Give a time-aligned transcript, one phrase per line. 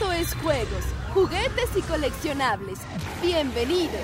[0.00, 2.78] Esto es juegos, juguetes y coleccionables.
[3.22, 4.00] Bienvenidos.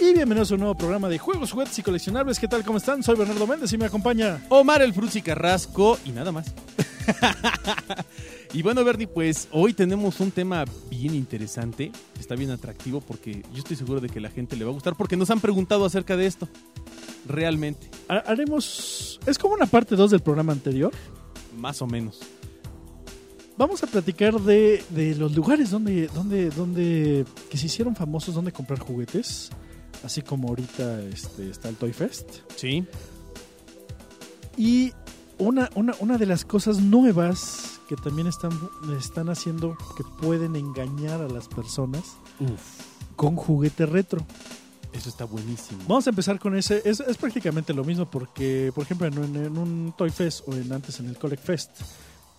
[0.00, 2.38] Y bienvenidos a un nuevo programa de juegos, juguetes y coleccionables.
[2.38, 2.64] ¿Qué tal?
[2.64, 3.02] ¿Cómo están?
[3.02, 6.54] Soy Bernardo Méndez y me acompaña Omar el Fruzzi Carrasco y nada más.
[8.54, 13.58] y bueno, Bernie, pues hoy tenemos un tema bien interesante, está bien atractivo porque yo
[13.58, 16.16] estoy seguro de que la gente le va a gustar porque nos han preguntado acerca
[16.16, 16.48] de esto.
[17.26, 19.20] Realmente, Ha- Haremos.
[19.26, 20.92] Es como una parte 2 del programa anterior.
[21.58, 22.18] más o menos.
[23.58, 27.26] Vamos a platicar de, de los lugares donde, donde, donde.
[27.50, 29.50] que se hicieron famosos, donde comprar juguetes.
[30.04, 32.42] Así como ahorita este, está el Toy Fest.
[32.54, 32.86] Sí.
[34.56, 34.92] Y
[35.38, 38.52] una, una, una de las cosas nuevas que también están,
[38.96, 42.02] están haciendo que pueden engañar a las personas
[42.38, 44.24] Uf, con juguete retro.
[44.92, 45.80] eso está buenísimo.
[45.88, 46.80] Vamos a empezar con ese.
[46.84, 50.72] Es, es prácticamente lo mismo porque, por ejemplo, en, en un Toy Fest o en,
[50.72, 51.70] antes en el Collect Fest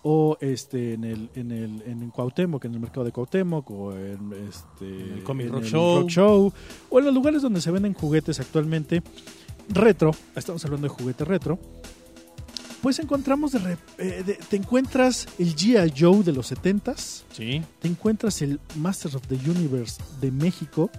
[0.02, 4.32] o este en el en el en Cuauhtémoc, en el mercado de Cuauhtémoc o en
[4.48, 6.08] este En el Comic en Rock Show.
[6.08, 6.52] Show,
[6.88, 9.02] o en los lugares donde se venden juguetes actualmente
[9.68, 11.58] retro, estamos hablando de juguete retro.
[12.82, 15.92] Pues encontramos de, re- eh, de- te encuentras el G.I.
[15.94, 17.60] Joe de los 70s, Sí.
[17.78, 20.90] te encuentras el Masters of the Universe de México,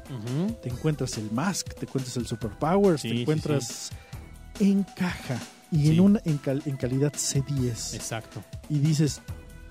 [0.62, 3.92] te encuentras el Mask, te encuentras el Superpowers, Sí, te sí, encuentras
[4.60, 5.40] en caja
[5.72, 5.94] y Sí.
[5.94, 8.44] en una en, cal- en calidad C10 Exacto.
[8.70, 9.22] y dices,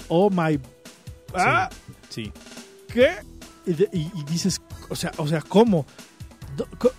[0.09, 0.59] "Oh my
[1.35, 1.69] ah,
[2.09, 2.33] Sí.
[2.89, 3.17] ¿qué?"
[3.67, 5.85] Y, de- y- y dices, o sea, o sea, ¿cómo?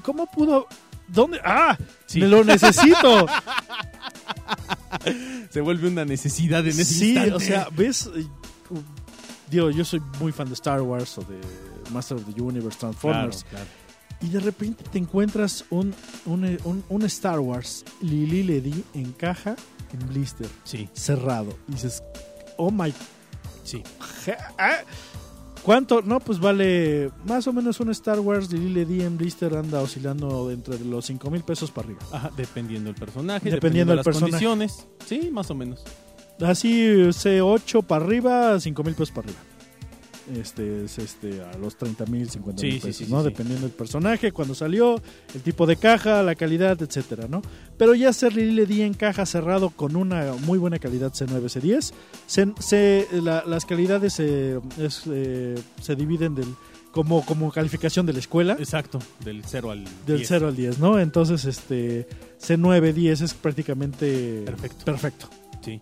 [0.03, 0.67] ¿Cómo pudo
[1.07, 1.41] ¿Dónde?
[1.43, 1.77] ¡Ah!
[2.05, 2.19] Sí.
[2.21, 3.25] ¡Me lo necesito!
[5.49, 7.33] Se vuelve una necesidad en ese sí, instante.
[7.33, 8.09] o sea, ves.
[9.49, 11.39] Digo, yo soy muy fan de Star Wars o de
[11.91, 13.43] Master of the Universe, Claro, Transformers.
[13.49, 13.65] claro.
[14.21, 15.93] Y de repente te encuentras un,
[16.25, 19.55] un, un- un Star Wars Lili Ledy en caja,
[19.93, 21.57] en blister, Sí, cerrado.
[21.67, 22.03] Y dices,
[22.57, 22.93] oh my.
[23.63, 23.81] sí.
[24.57, 24.77] ah".
[25.63, 26.01] ¿Cuánto?
[26.01, 30.49] No, pues vale más o menos un Star Wars Lili Ledy en blister anda oscilando
[30.49, 32.01] entre los 5 mil pesos para arriba.
[32.11, 34.31] Ajá, dependiendo del personaje, Dependiendo de las personaje.
[34.31, 34.87] condiciones.
[35.05, 35.83] Sí, más o menos.
[36.39, 39.39] Así C8 para arriba, 5 mil pesos para arriba.
[40.35, 43.19] Este es este a los 30 mil, 50 mil Sí, pesos, sí, ¿no?
[43.19, 43.29] sí, sí.
[43.31, 45.01] Dependiendo del personaje, cuando salió,
[45.35, 47.41] el tipo de caja, la calidad, etcétera, ¿no?
[47.77, 51.91] Pero ya ser le di en caja cerrado con una muy buena calidad C9, C10,
[52.27, 56.47] se, se- la- las calidades se, es, eh, se dividen del,
[56.91, 58.53] como, como calificación de la escuela.
[58.59, 60.27] Exacto, del 0 al Del 10.
[60.27, 60.99] 0 al 10, ¿no?
[60.99, 62.07] Entonces, este
[62.39, 64.85] C9, 10 es prácticamente Perfecto.
[64.85, 65.29] perfecto.
[65.63, 65.79] Sí.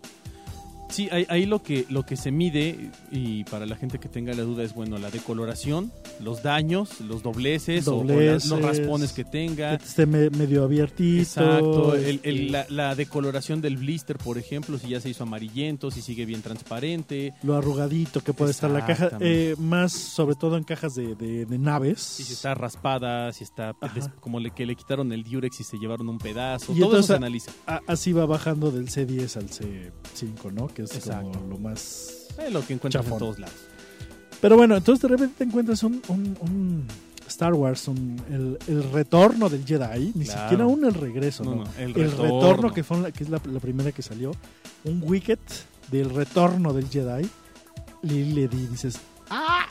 [0.90, 4.32] Sí, ahí, ahí lo que lo que se mide y para la gente que tenga
[4.34, 8.60] la duda es bueno la decoloración, los daños, los dobleces, o- o la- Dobleces, los
[8.62, 9.78] raspones que tenga.
[9.78, 11.20] Que esté me- medio abiertito.
[11.22, 15.90] Exacto, el- el- la, la decoloración del blister, por ejemplo, si ya se hizo amarillento,
[15.90, 20.56] si sigue bien transparente, lo arrugadito que puede estar la caja, eh, más sobre todo
[20.56, 22.00] en cajas de, de- de naves.
[22.00, 24.12] si está raspada, si está Ajá.
[24.20, 27.04] como le, que le quitaron el diurex y se llevaron un pedazo, Y todo entonces-
[27.04, 27.52] eso se analiza.
[27.66, 30.66] A- así va bajando del C10 al C5, ¿no?
[30.68, 31.30] Que es Exacto.
[31.32, 32.26] como lo más...
[32.38, 33.14] Es lo que encuentras Chafón.
[33.14, 33.56] en todos lados.
[34.40, 36.86] Pero bueno, entonces de repente te encuentras un, un- un
[37.28, 40.40] Star Wars, un- el, el retorno del Jedi, ni Claro.
[40.42, 41.54] siquiera aún el regreso, ¿no?
[41.56, 44.32] No, no, el, el retorno, que, fue la, que es la, la primera que salió,
[44.84, 45.40] un Wicket
[45.90, 47.28] del retorno del Jedi,
[48.02, 48.98] y le di, dices,
[49.28, 49.66] ¡ah!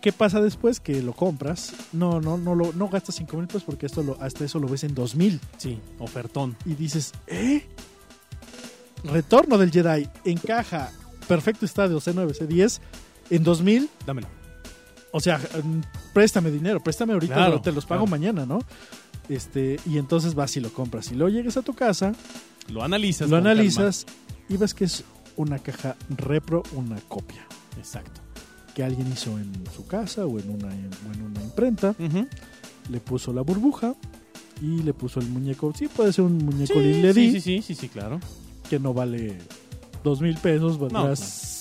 [0.00, 0.78] ¿Qué pasa después?
[0.80, 4.16] Que lo compras, no, no, no, lo, no gastas 5 mil pesos porque esto lo,
[4.22, 5.40] hasta eso lo ves en 2 mil.
[5.58, 6.56] Sí, ofertón.
[6.64, 7.66] Y dices, ¿eh?
[9.12, 10.90] Retorno del Jedi en caja,
[11.28, 12.80] perfecto estadio C9, C10,
[13.30, 13.88] en 2 mil.
[14.06, 14.28] Dámelo.
[15.12, 15.80] O sea, mm,
[16.12, 18.10] préstame dinero, préstame ahorita, Claro, te los pago claro.
[18.10, 18.58] mañana, ¿no?
[19.28, 21.10] Este, y entonces vas y lo compras.
[21.10, 22.12] Y luego llegas a tu casa,
[22.68, 23.28] Lo analizas.
[23.28, 23.50] lo calma.
[23.52, 24.06] analizas
[24.48, 25.04] y ves que es
[25.36, 27.44] una caja repro, una copia
[27.78, 28.20] Exacto.
[28.74, 31.94] que alguien hizo en su casa o en una, o en una imprenta,
[32.90, 33.94] le puso la burbuja
[34.62, 35.72] y le puso el muñeco.
[35.76, 38.20] Sí, puede ser un muñeco Sí, Ledy, sí, sí, sí, sí, sí, claro.
[38.66, 39.38] Que no vale
[40.04, 41.14] dos mil pesos, No, no,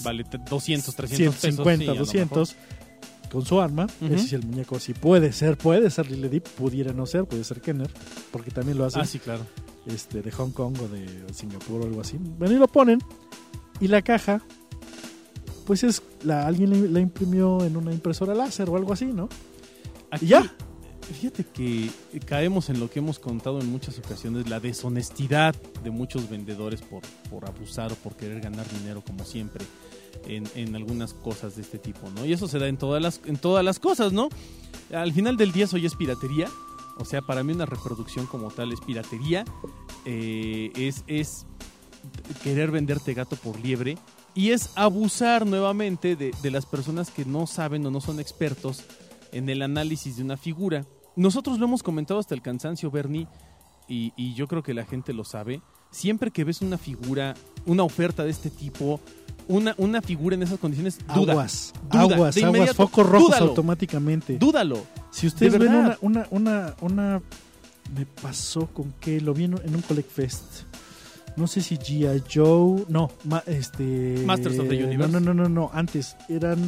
[0.04, 1.42] vale te- 200, 300 pesos.
[1.42, 2.56] 150, sí, a lo 200
[3.32, 3.88] con su arma.
[4.02, 4.14] Ujú.
[4.14, 4.80] Ese es el muñeco.
[4.80, 7.90] Sí, puede ser, puede ser Lil Ledy, pudiera no ser, puede ser Kenner,
[8.32, 9.02] porque también lo hacen.
[9.02, 9.46] Ah, sí, claro.
[9.88, 12.18] este, de Hong Kong o de Singapur o algo así.
[12.20, 13.00] Bueno, y lo ponen.
[13.80, 14.42] Y la caja,
[15.66, 19.28] pues es, la, alguien la- la imprimió en una impresora láser o algo así, ¿no?
[20.12, 20.54] Aquí, Y ya.
[21.14, 21.90] Fíjate que
[22.26, 27.04] caemos en lo que hemos contado en muchas ocasiones, la deshonestidad de muchos vendedores por,
[27.30, 29.64] por abusar o por querer ganar dinero como siempre
[30.28, 32.26] en, en algunas cosas de este tipo, ¿no?
[32.26, 34.30] Y eso se da en todas las, en todas las cosas, ¿no?
[34.92, 36.50] Al final del día eso ya es piratería,
[36.98, 39.46] o sea, para mí una reproducción como tal es piratería,
[40.06, 41.46] eh, es, es
[42.44, 43.98] querer venderte gato por liebre
[44.34, 48.84] y es abusar nuevamente de, de las personas que no saben o no son expertos
[49.32, 50.86] en el análisis de una figura.
[51.16, 53.28] Nosotros lo hemos comentado hasta el cansancio, Bernie,
[53.88, 55.62] y, y yo creo que la gente lo sabe.
[55.92, 57.36] Siempre que ves una figura,
[57.66, 59.00] una oferta de este tipo,
[59.48, 61.34] una, una figura en esas condiciones, duda.
[61.34, 63.46] Aguas, duda, aguas, aguas, focos rojos dúdalo.
[63.50, 64.38] automáticamente.
[64.38, 64.84] Dúdalo.
[65.12, 67.22] Si ustedes De ven una, una, una, una,
[67.96, 70.64] me pasó con que lo vi en, en un Collect Fest.
[71.38, 72.24] No sé si G.I.
[72.34, 75.12] Joe, no, ma- este, Masters of the Universe.
[75.12, 76.60] No, no, no, no, no, antes eran,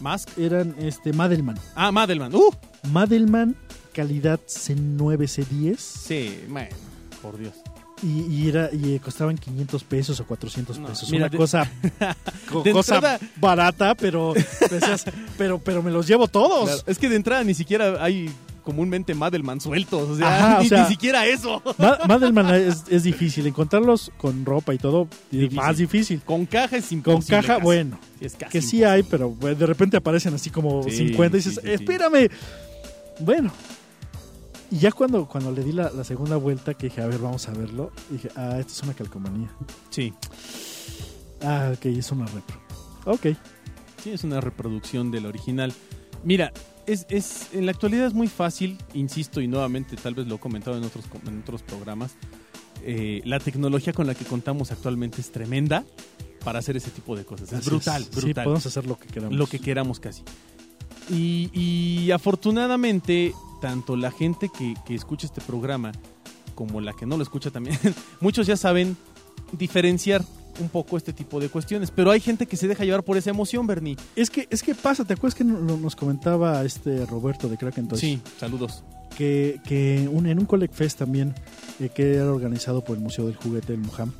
[0.00, 0.36] Mask.
[0.38, 1.56] eran, este, Madelman.
[1.74, 2.34] Ah, Madelman.
[2.34, 2.50] ¡Uh!
[2.90, 3.56] Madelman,
[3.92, 6.68] calidad C9, C10 Sí, bueno,
[7.20, 7.54] por Dios.
[8.02, 11.10] y, y era y eh, costaban 500 pesos o 400 No, pesos.
[11.10, 11.70] mira, una de- cosa,
[12.50, 15.04] co- cosa entrada- barata, pero, decías,
[15.38, 16.64] pero, pero me los llevo todos.
[16.68, 18.28] Claro, Es que de entrada ni siquiera hay
[18.64, 20.08] comúnmente Madelman sueltos.
[20.10, 21.60] O sea, Ajá, o ni, sea- ni siquiera eso.
[21.78, 25.08] Ma- Madelman es, es difícil encontrarlos con ropa y todo,
[25.52, 26.20] más difícil.
[26.24, 27.36] Con caja es Con imposible.
[27.40, 27.64] caja, casi.
[27.64, 31.36] bueno, Sí, es casi que sí hay, pero de repente aparecen así como Sí, 50
[31.36, 31.70] y dices, sí.
[31.70, 32.28] espérame.
[33.18, 33.52] Bueno,
[34.72, 37.46] y ya cuando, cuando le di la, la segunda vuelta, que dije, a ver, vamos
[37.48, 39.50] a verlo, dije, ah, esto es una calcomanía.
[39.90, 40.12] Sí,
[41.44, 42.60] Ah, ok, es una repro.
[43.04, 43.36] Ok,
[44.02, 45.72] sí, es una reproducción del original.
[46.24, 46.52] Mira,
[46.86, 50.38] es, es, en la actualidad es muy fácil, insisto, y nuevamente tal vez lo he
[50.38, 52.14] comentado en otros, en otros programas,
[52.84, 55.84] eh, la tecnología con la que contamos actualmente es tremenda
[56.44, 57.52] para hacer ese tipo de cosas.
[57.52, 58.08] Es Así brutal, es.
[58.08, 58.44] Sí, brutal.
[58.44, 59.36] podemos hacer lo que queramos.
[59.36, 60.22] lo que queramos casi.
[61.10, 65.92] Y, y afortunadamente, tanto la gente que, que escucha este programa
[66.54, 67.78] como la que no lo escucha también,
[68.20, 68.94] muchos ya saben
[69.52, 70.22] diferenciar
[70.60, 71.90] un poco este tipo de cuestiones.
[71.90, 73.96] Pero hay gente que se deja llevar por esa emoción, Bernie.
[74.16, 77.56] Es que, es que pasa, ¿te acuerdas que no- no- nos comentaba este Roberto de
[77.56, 78.00] Kraken Toys?
[78.00, 78.84] Sí, saludos.
[79.16, 81.34] que, que un- en un Collect Fest también,
[81.80, 84.10] eh, que era organizado por el Museo del Juguete del Mojam,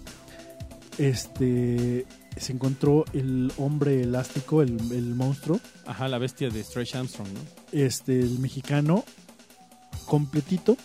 [0.98, 2.06] este,
[2.36, 7.40] se encontró el hombre elástico, el, el monstruo, Ajá, la bestia de Stretch Armstrong, ¿no?
[7.72, 9.04] este, el mexicano,
[10.06, 10.76] completito,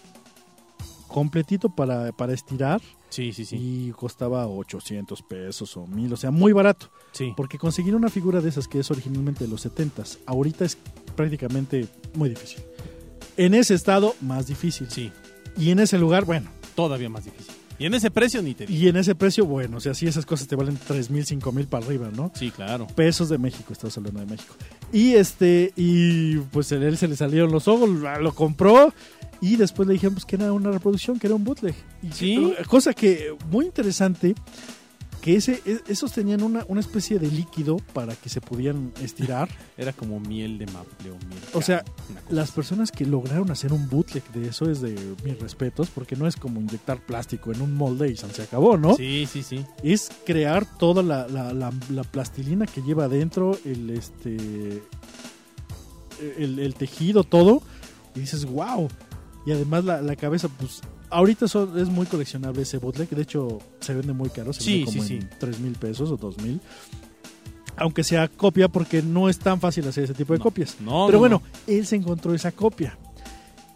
[1.08, 3.56] completito para, para estirar Sí, sí, sí.
[3.60, 6.90] y costaba 800 pesos o 1000, o sea, muy barato.
[7.14, 10.78] Sí, Porque conseguir una figura de esas que es originalmente de los 70s, ahorita es
[11.16, 12.62] prácticamente muy difícil.
[13.38, 14.90] En ese estado, más difícil.
[14.90, 15.12] sí.
[15.58, 16.52] Y en ese lugar, bueno.
[16.76, 17.56] Todavía más difícil.
[17.80, 18.80] Y en ese precio ni te digo.
[18.80, 21.52] Y en ese precio, bueno, o sea, sí esas cosas te valen 3 mil, 5
[21.52, 22.32] mil para arriba, ¿no?
[22.34, 22.88] Sí, claro.
[22.88, 24.56] Pesos de México, estamos hablando de México.
[24.92, 28.94] Y este, y pues a él se le salieron los ojos, lo compró
[29.42, 31.76] y después le dijeron pues que era una reproducción, que era un bootleg.
[32.02, 32.54] Y Sí.
[32.68, 34.34] Cosa que muy interesante,
[35.28, 39.50] que ese, e- esos tenían una, una especie de líquido para que se pudieran estirar.
[39.78, 41.40] Era como miel de maple o miel.
[41.54, 41.84] O sea,
[42.30, 44.96] Las personas que lograron hacer un bootleg de eso es de
[45.26, 48.96] mis respetos, porque no es como inyectar plástico en un molde y se acabó, ¿no?
[48.96, 49.66] Sí, sí, sí.
[49.84, 54.82] es crear toda la, la- la- la plastilina que lleva adentro, el este
[56.38, 57.62] el, el tejido, todo,
[58.16, 58.88] y dices, wow.
[59.46, 63.60] Y además la, la cabeza, pues, ahorita son- es muy coleccionable ese bootleg, de hecho
[63.80, 65.28] se vende muy caro, se Sí, vende como sí, en sí.
[65.40, 66.60] 3 mil pesos o 2 mil.
[67.80, 70.78] Aunque sea copia, porque no es tan fácil hacer ese tipo de No, copias.
[70.80, 71.74] No, Pero no, bueno, no.
[71.74, 72.98] él se encontró esa copia.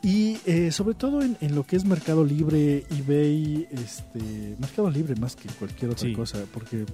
[0.04, 5.14] Y eh, sobre todo en, en lo que es Mercado Libre, eBay, este, Mercado Libre
[5.16, 6.86] más que cualquier otra cosa, porque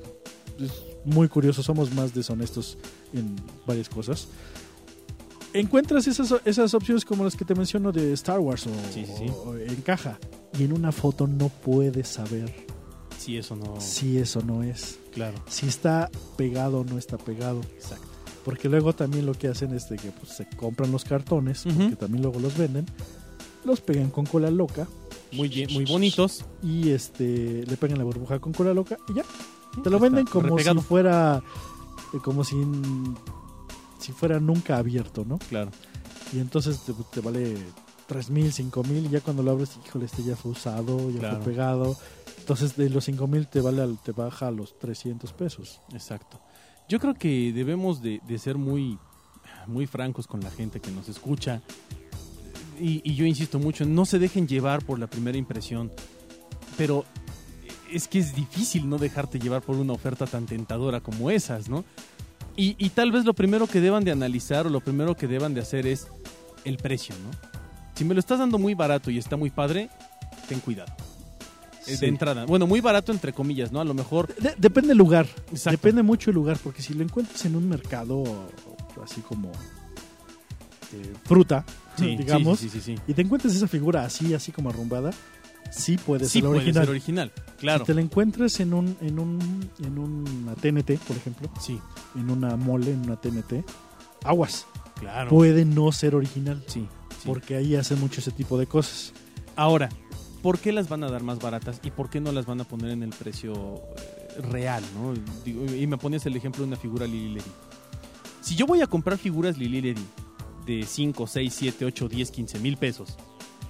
[0.59, 0.71] es
[1.05, 2.77] muy curioso, somos más deshonestos
[3.13, 3.33] en
[3.65, 4.27] varias cosas.
[5.59, 9.13] Encuentras esas, esas opciones como las que te menciono de Star Wars o, Sí, sí,
[9.17, 9.25] sí.
[9.45, 10.19] o en caja.
[10.57, 12.53] Y en una foto no puedes saber
[13.17, 13.79] Sí, eso no.
[13.79, 14.99] si eso no es.
[15.13, 15.37] Claro.
[15.47, 17.61] Si está pegado o no está pegado.
[17.75, 18.05] Exacto.
[18.45, 21.75] Porque luego también lo que hacen es de que pues, se compran los cartones, Ujú.
[21.77, 22.85] porque también luego los venden,
[23.65, 24.87] los pegan con cola loca
[25.33, 26.45] Muy bien, muy bonitos.
[26.63, 29.23] y este le pegan la burbuja con cola loca y ya.
[29.83, 31.43] Te lo venden como si fuera
[32.13, 32.55] eh, como si
[34.07, 35.37] si fuera nunca abierto, ¿no?
[35.37, 35.69] Claro.
[36.33, 37.57] Y entonces te, te vale
[38.07, 41.19] tres mil, cinco mil y ya cuando lo abres, híjole, este ya fue usado, ya
[41.19, 41.41] Claro.
[41.43, 41.97] fue pegado.
[42.39, 45.81] Entonces de los cinco mil te vale al- te baja a los 300 pesos.
[45.91, 46.39] Exacto.
[46.87, 48.97] Yo creo que debemos de, de ser muy,
[49.67, 51.61] muy francos con la gente que nos escucha.
[52.79, 55.91] Y, y yo insisto mucho, no se dejen llevar por la primera impresión.
[56.77, 57.03] Pero
[57.91, 61.83] es que es difícil no dejarte llevar por una oferta tan tentadora como esas, ¿no?
[62.57, 65.53] Y, y tal vez lo primero que deban de analizar o lo primero que deban
[65.53, 66.07] de hacer es
[66.65, 67.31] el precio, ¿no?
[67.95, 69.89] Si me lo estás dando muy barato y está muy padre,
[70.49, 70.91] ten cuidado.
[70.91, 71.97] Eh, Sí.
[71.97, 72.45] De entrada.
[72.45, 73.79] Bueno, muy barato entre comillas, ¿no?
[73.79, 74.35] A lo mejor...
[74.35, 75.25] De- depende del lugar.
[75.51, 75.71] Exacto.
[75.71, 78.23] Depende mucho el lugar, porque si lo encuentras en un mercado
[79.03, 79.51] así como
[80.93, 81.63] eh, fruta,
[81.97, 83.01] Sí, digamos, sí, sí, sí, sí.
[83.07, 85.11] y te encuentras esa figura así, así como arrumbada,
[85.71, 86.83] sí puede sí ser puede original.
[86.83, 87.31] ser original.
[87.59, 87.79] Claro.
[87.79, 91.79] Si te la encuentras en un en un en una TNT, por ejemplo, Sí,
[92.15, 93.63] en una mole, en una TNT,
[94.23, 94.65] aguas,
[94.99, 95.29] claro.
[95.29, 97.23] puede no ser original, sí, sí.
[97.25, 99.13] porque ahí hacen mucho ese tipo de cosas.
[99.55, 99.89] Ahora,
[100.43, 102.63] ¿por qué las van a dar más baratas y por qué no las van a
[102.63, 103.53] poner en el precio
[103.97, 104.83] eh, real?
[104.95, 105.13] ¿no?
[105.75, 107.51] Y me pones el ejemplo de una figura Lili Ledy.
[108.41, 110.05] Si yo voy a comprar figuras Lili Ledy
[110.67, 113.17] de 5, 6, 7, 8, 10, 15 mil pesos,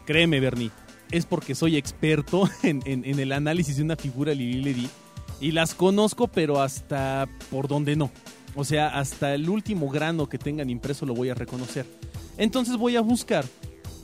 [0.06, 0.72] créeme, Bernie,
[1.12, 4.90] es porque soy experto en, en- en el análisis de una figura Lili Ledy
[5.40, 8.12] y las conozco, pero hasta por donde no.
[8.56, 11.86] O sea, hasta el último grano que tengan impreso lo voy a reconocer.
[12.38, 13.46] Entonces voy a buscar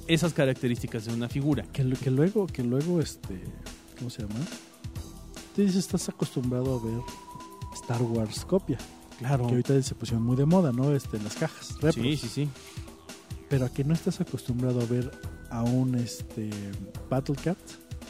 [0.07, 1.63] esas características de una figura.
[1.73, 3.41] Que, luego, que luego, este,
[3.97, 4.35] ¿cómo se llama?
[5.55, 7.01] Te dices, estás acostumbrado a ver
[7.75, 8.77] Star Wars copia,
[9.17, 9.45] Claro.
[9.47, 10.93] que ahorita se pusieron muy de moda, ¿no?
[10.95, 12.05] Este, en las cajas, repros.
[12.05, 12.49] Sí, sí, sí.
[13.49, 15.11] Pero a que no estás acostumbrado a ver
[15.53, 16.49] a un este
[17.09, 17.57] Battle Cat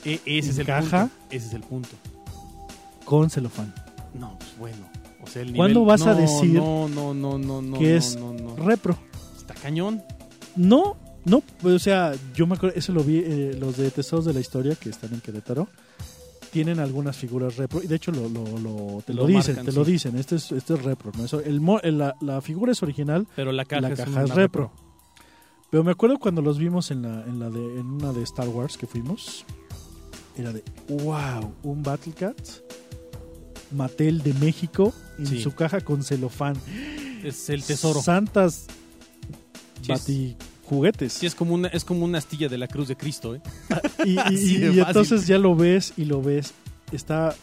[0.06, 1.02] E- ese es el ¿Encaja?
[1.08, 1.16] punto.
[1.30, 1.90] Ese es el punto.
[3.06, 3.74] con celofán.
[4.14, 4.88] No, pues bueno.
[5.22, 7.78] O sea, el ¿Cuándo nivel- vas a decir No, no, no, no, no.
[7.80, 8.56] que es no, no.
[8.58, 8.98] Repro.
[9.38, 10.02] Está cañón.
[10.56, 14.26] No, no, pues, o sea, yo me acuerdo, eso lo vi, eh, los de Tesoros
[14.26, 15.68] de la Historia que están en Querétaro,
[16.52, 19.66] tienen algunas figuras repro, y de hecho lo, lo, lo- te lo, Lo dicen, marcan,
[19.66, 21.26] te lo dicen, este es, este es repro, ¿no?
[21.26, 21.62] Eso, el,
[21.98, 24.72] la, la figura es original, Pero la caja, la es, caja es repro.
[25.74, 28.48] Pero me acuerdo cuando los vimos en la, en la de, en una de Star
[28.48, 29.44] Wars que fuimos,
[30.38, 32.38] era de, wow, un Battle Cat,
[33.72, 35.42] Mattel de México, en Sí.
[35.42, 36.56] su caja con celofán.
[37.24, 38.04] Es el tesoro.
[38.04, 38.68] Santas
[39.82, 41.12] Sí, es- batijuguetes.
[41.14, 43.42] Sí, es como una, es como una astilla de la cruz de Cristo, ¿eh?
[44.06, 46.54] Y, y- entonces ya lo ves y lo ves.
[46.92, 47.34] Está.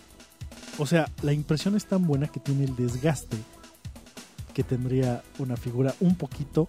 [0.78, 3.36] O sea, la impresión es tan buena que tiene el desgaste
[4.54, 6.68] que tendría una figura un poquito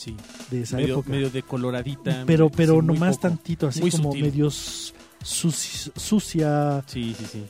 [0.00, 0.16] Sí.
[0.50, 1.10] de esa Medio, época.
[1.10, 2.24] medio decoloradita.
[2.26, 3.28] pero medio- pero sí, muy nomás poco.
[3.28, 4.22] tantito, así Muy como sutil.
[4.24, 6.82] medio sucia.
[6.86, 7.44] Sí, sí, sí.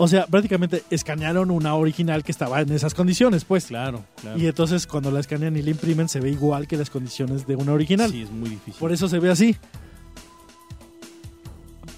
[0.00, 3.66] O sea, prácticamente escanearon una original que estaba en esas condiciones, pues.
[3.66, 4.38] Claro, claro.
[4.38, 7.54] Y entonces cuando la escanean y la imprimen se ve igual que las condiciones de
[7.56, 8.10] una original.
[8.10, 8.74] Sí, es muy difícil.
[8.80, 9.56] Por eso se ve así.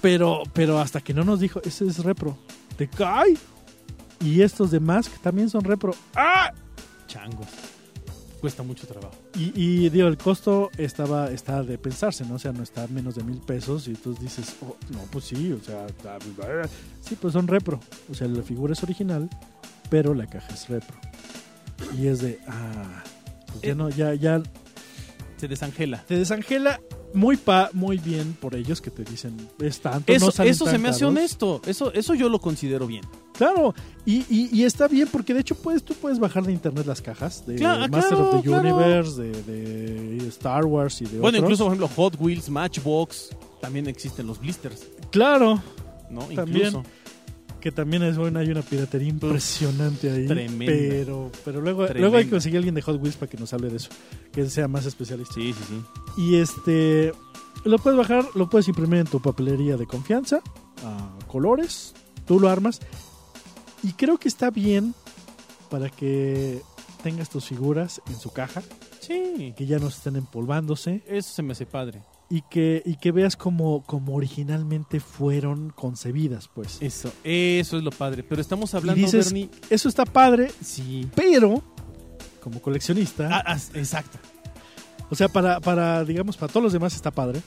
[0.01, 2.37] Pero, pero hasta que no nos dijo, ese es repro.
[2.77, 3.35] Te cae.
[4.19, 5.93] Y estos demás que también son repro.
[6.15, 6.51] ¡Ah!
[7.07, 7.47] Changos.
[8.41, 9.13] Cuesta mucho trabajo.
[9.37, 12.35] Y, y digo, el costo estaba está de pensarse, ¿no?
[12.35, 13.87] O sea, no está menos de mil pesos.
[13.87, 15.85] Y tú dices, oh, no, pues sí, o sea,
[17.01, 17.79] sí, pues son repro.
[18.11, 19.29] O sea, la figura es original,
[19.91, 20.97] pero la caja es repro.
[21.97, 23.03] Y es de, ah,
[23.47, 23.75] pues ya Eh.
[23.75, 24.41] no, ya, ya
[25.37, 26.03] Se desangela.
[26.07, 26.79] te desangela
[27.13, 30.65] muy pa, muy bien por ellos que te dicen es tanto Eso, no salen eso
[30.65, 31.11] se me hace caros".
[31.15, 31.61] honesto.
[31.65, 33.03] Eso, eso yo lo considero bien.
[33.45, 33.73] Claro
[34.05, 37.01] y, y, y está bien porque de hecho puedes tú puedes bajar de internet las
[37.01, 38.61] cajas de Claro, Master claro, of the claro.
[38.75, 39.43] Universe de,
[40.21, 41.43] de Star Wars y de Bueno, otros.
[41.43, 43.29] incluso, por ejemplo, Hot Wheels, Matchbox,
[43.61, 45.61] también existen los blisters, claro
[46.09, 46.21] ¿no?
[46.35, 46.67] También.
[46.67, 46.83] Incluso.
[47.61, 50.65] que también es bueno hay una piratería impresionante ahí tremenda.
[50.65, 51.99] pero pero luego Tremenda.
[52.01, 53.89] luego hay que conseguir a alguien de Hot Wheels para que nos hable de eso
[54.31, 56.21] que sea más especialista Sí, sí, sí.
[56.21, 57.13] Y este
[57.63, 60.41] lo puedes bajar, lo puedes imprimir en tu papelería de confianza,
[60.83, 61.93] a colores,
[62.25, 62.79] tú lo armas.
[63.83, 64.93] Y creo que está bien
[65.69, 66.61] para que
[67.03, 68.61] tengas tus figuras en su caja,
[68.99, 69.53] Sí.
[69.57, 72.01] que ya no estén empolvándose Eso se me hace padre.
[72.29, 76.77] y que, y que veas como, como originalmente fueron concebidas, pues.
[76.81, 78.23] Eso, eso es lo padre.
[78.23, 79.49] Pero estamos hablando, dices, Bernie.
[79.69, 81.09] eso está padre, Sí.
[81.15, 81.63] pero
[82.41, 84.17] como coleccionista, Ah, ah, exacto.
[85.09, 87.41] o sea, para, para, digamos, para todos los demás está padre.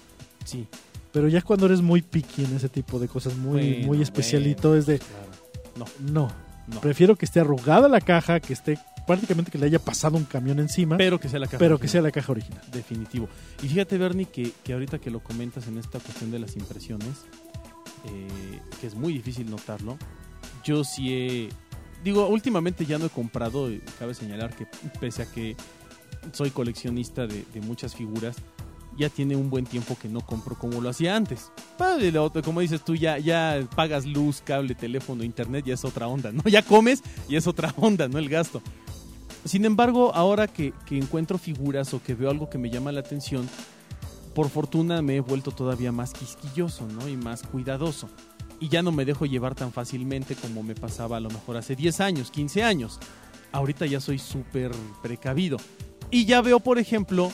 [0.45, 0.67] Sí.
[1.13, 4.69] Pero ya cuando eres muy picky en ese tipo de cosas, muy, Bueno, muy especialito,
[4.71, 5.34] bueno, es de, claro.
[5.77, 6.31] No, no,
[6.67, 6.81] no.
[6.81, 10.59] prefiero que esté arrugada la caja, que esté prácticamente que le haya pasado un camión
[10.61, 11.59] encima, pero, Pero que sea la caja.
[11.59, 11.89] que original.
[11.91, 12.63] sea la caja original.
[12.73, 13.29] Definitivo.
[13.63, 17.27] Y fíjate, Bernie, que, que ahorita que lo comentas en esta cuestión de las impresiones,
[18.07, 19.99] eh, que es muy difícil notarlo,
[20.65, 21.49] yo sí he...
[22.03, 24.67] Digo, últimamente ya no he comprado, y cabe señalar que
[25.01, 25.57] pese a que
[26.33, 28.37] soy coleccionista de, de muchas figuras,
[28.97, 31.51] ya tiene un buen tiempo que no compro como lo hacía antes.
[32.45, 36.43] Como dices tú, ya, ya pagas luz, cable, teléfono, internet, ya es otra onda, ¿no?
[36.49, 38.19] Ya comes y es otra onda, ¿no?
[38.19, 38.63] El gasto.
[39.45, 43.01] Sin embargo, ahora que, que encuentro figuras o que veo algo que me llama la
[43.01, 43.49] atención,
[44.35, 47.09] por fortuna me he vuelto todavía más quisquilloso, ¿no?
[47.09, 48.09] Y más cuidadoso.
[48.61, 51.77] Y ya no me dejo llevar tan fácilmente como me pasaba a lo mejor hace
[51.77, 52.99] 10 años, 15 años.
[53.53, 54.73] Ahorita ya soy súper
[55.03, 55.59] precavido.
[56.11, 57.31] Y ya veo, por ejemplo,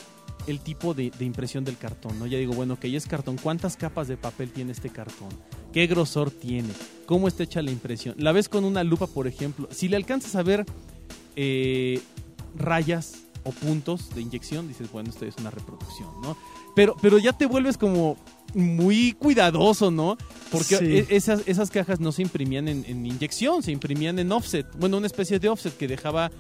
[0.47, 2.27] el tipo de, de impresión del cartón, ¿no?
[2.27, 3.37] Ya digo, bueno, que ya es cartón.
[3.43, 5.29] ¿Cuántas capas de papel tiene este cartón?
[5.73, 6.69] ¿Qué grosor tiene?
[7.07, 8.15] ¿Cómo está hecha la impresión?
[8.19, 9.69] La ves con una lupa, por ejemplo.
[9.71, 10.67] Si le alcanzas a ver
[11.37, 12.01] eh,
[12.57, 16.37] rayas o puntos de inyección, dices, bueno, esto es una reproducción, ¿no?
[16.77, 18.17] Pero, pero ya te vuelves como
[18.55, 20.17] muy cuidadoso, ¿no?
[20.51, 20.85] Porque Sí.
[20.85, 24.67] e- esas, esas cajas no se imprimían en, en inyección, se imprimían en offset.
[24.79, 26.31] Bueno, una especie de offset que dejaba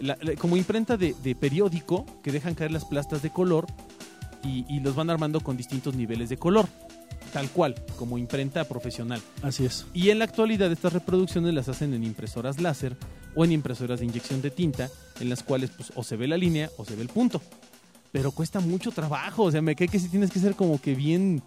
[0.00, 3.66] la- la- como imprenta de, de periódico que dejan caer las plastas de color
[4.44, 6.66] y, y los van armando con distintos niveles de color.
[7.32, 9.20] Tal cual, como imprenta profesional.
[9.42, 9.86] Así es.
[9.94, 12.96] Y en la actualidad estas reproducciones las hacen en impresoras láser
[13.36, 14.90] o en impresoras de inyección de tinta,
[15.20, 17.40] en las cuales pues, o se ve la línea o se ve el punto.
[18.10, 20.96] Pero cuesta mucho trabajo, o sea, me cae que sí tienes que ser como que
[20.96, 21.40] bien,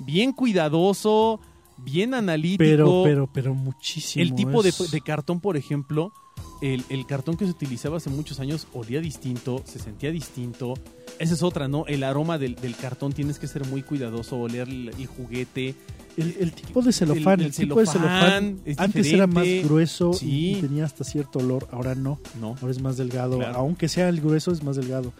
[0.00, 1.38] bien cuidadoso,
[1.78, 2.58] bien analítico.
[2.64, 4.24] Pero, pero, pero muchísimo.
[4.24, 6.12] el tipo de cartón, por ejemplo,
[6.62, 10.74] el, el cartón que se utilizaba hace muchos años olía distinto, se sentía distinto.
[11.18, 11.84] Esa es otra, ¿no?
[11.86, 15.74] El aroma del, del cartón tienes que ser muy cuidadoso, oler el, el juguete.
[16.16, 19.44] El, el tipo de celofán, el el, tipo de celofán celofán es antes era más
[19.64, 20.50] grueso y- Sí.
[20.58, 23.56] y, tenía hasta cierto olor, ahora no, No, ahora es más delgado, Claro.
[23.58, 25.12] aunque sea el grueso es más delgado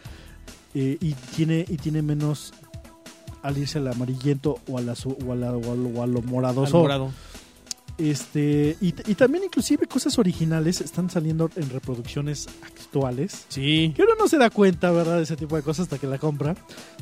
[0.74, 2.52] Eh, y tiene y tiene menos
[3.42, 4.92] al irse al amarillento o, o, a la-
[5.56, 6.76] o a lo- o a lo moradoso.
[6.76, 7.10] al morado.
[7.98, 13.44] Este, y, y, también inclusive cosas originales están saliendo en reproducciones actuales.
[13.48, 13.92] Sí.
[13.94, 15.18] Que uno no se da cuenta, ¿verdad?
[15.18, 16.54] De ese tipo de cosas hasta que la compra.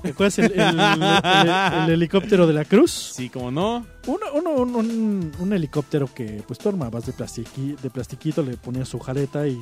[0.02, 2.90] ¿Te acuerdas el, helicóptero de la cruz?
[2.90, 3.87] Sí, como no.
[4.06, 8.56] Uno, uno, un, un, un, helicóptero que pues tú armabas de, plastiqui, de plastiquito, le
[8.56, 9.59] ponías su jareta y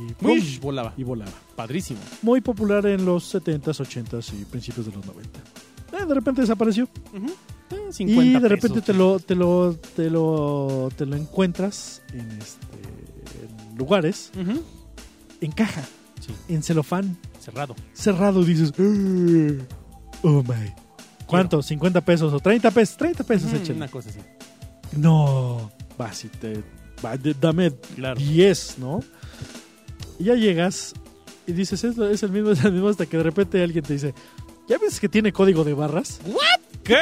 [0.61, 0.95] volaba.
[0.97, 1.33] Y volaba.
[1.57, 2.01] Padrísimo.
[2.23, 5.41] Muy popular en los 70s, 80s y principios de los 90.
[5.93, 6.89] Eh, de repente desapareció.
[7.13, 7.58] Uh.
[7.91, 12.31] 50 y de repente pesos, te, lo, te lo te lo te lo encuentras en
[12.39, 12.67] este
[13.43, 14.63] en lugares uh -huh.
[15.41, 15.85] en caja
[16.21, 16.33] sí.
[16.49, 17.17] en celofán.
[17.41, 17.75] Cerrado.
[17.95, 19.65] Cerrado dices ah,
[20.23, 20.73] oh my
[21.27, 21.63] cuánto Quiero.
[21.63, 24.21] 50 pesos o 30 pesos 30 pesos mm, una cosa así.
[24.97, 25.71] No
[26.01, 26.63] va si te
[27.05, 28.19] va, dame claro.
[28.19, 29.01] 10 no
[30.19, 30.95] y ya llegas
[31.47, 33.93] y dices es, es el mismo es el mismo hasta que de repente alguien te
[33.95, 34.15] dice
[34.69, 36.97] ya ves que tiene código de barras what ¿Qué?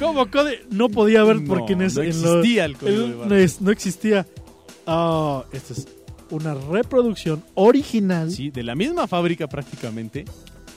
[0.00, 0.62] ¿Cómo código?
[0.70, 3.52] No podía haber No, porque en, no en lo- existía el código el- de no,
[3.60, 4.26] no existía.
[4.86, 5.86] Ah, esta es
[6.30, 10.24] una reproducción original, Sí, de la misma fábrica prácticamente.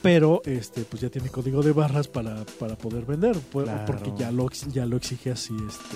[0.01, 3.85] pero este pues ya tiene código de barras para, para poder vender, pu- Claro.
[3.85, 5.95] porque ya lo, ya lo exige así este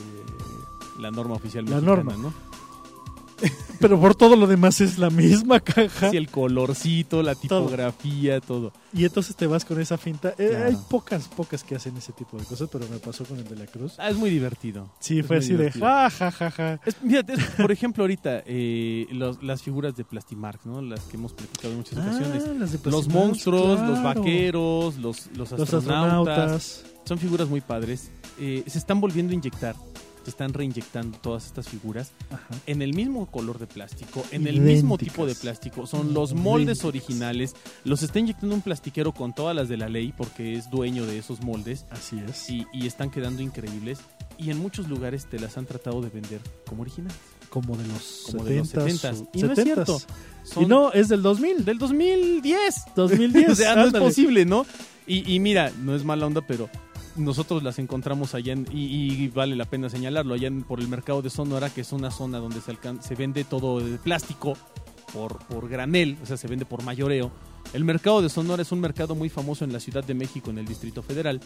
[1.01, 2.15] La norma oficial La norma.
[2.15, 2.31] ¿no?
[3.79, 6.09] pero por todo lo demás es la misma caja.
[6.09, 8.71] Sí, el colorcito, la tipografía, todo.
[8.93, 10.33] Y entonces te vas con esa finta.
[10.37, 10.65] Eh, Claro.
[10.67, 13.55] Hay pocas, pocas que hacen ese tipo de cosas, pero me pasó con el de
[13.57, 13.93] la Cruz.
[13.97, 14.89] Ah, es muy divertido.
[14.99, 15.85] Sí, Es fue así de divertido.
[15.85, 16.79] ja, ja, ja, ja.
[16.85, 20.81] Es- fíjate, es- por ejemplo, ahorita eh, los- las figuras de Plastimark, ¿no?
[20.81, 22.43] Las que hemos platicado en muchas ocasiones.
[22.47, 26.83] Ah, las de Los monstruos, los vaqueros, los, los astronautas.
[27.05, 28.09] Son figuras muy padres.
[28.39, 29.75] Eh, se están volviendo a inyectar.
[30.25, 32.47] Se están reinyectando todas estas figuras Ajá.
[32.65, 35.85] en el mismo color de plástico, en el mismo tipo de plástico.
[35.85, 36.85] Son los moldes Idénticas.
[36.85, 37.55] originales.
[37.83, 41.19] Los está inyectando un plastiquero con todas las de la ley porque es dueño de
[41.19, 42.49] esos moldes Así es.
[42.49, 43.99] y, y están quedando increíbles.
[44.39, 47.15] Y en muchos lugares te las han tratado de vender como originales.
[47.51, 48.99] Como de los Como de los 70s.
[49.01, 49.29] 70s.
[49.33, 50.01] Y no es cierto.
[50.43, 51.63] Son Y no, es del 2000.
[51.65, 52.75] del 2010.
[52.95, 53.49] 2010.
[53.51, 54.65] o sea, no es posible, ¿no?
[55.05, 56.67] Y, y mira, no es mala onda, pero
[57.15, 60.87] nosotros las encontramos allá en- y, y vale la pena señalarlo, allá en- por el
[60.87, 64.57] mercado de Sonora, que es una zona donde se, se vende todo de plástico
[65.13, 67.31] por, por granel, o sea, se vende por mayoreo.
[67.73, 70.57] El mercado de Sonora es un mercado muy famoso en la Ciudad de México, en
[70.59, 71.39] el Distrito Federal,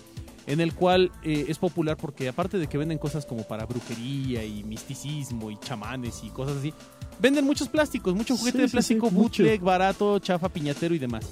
[0.48, 4.44] en el cual eh, es popular porque aparte de que venden cosas como para brujería
[4.44, 6.74] y misticismo y chamanes y cosas así,
[7.22, 11.26] venden muchos plásticos, mucho juguete Sí, de plástico sí, bootleg, barato, chafa, piñatero y demás.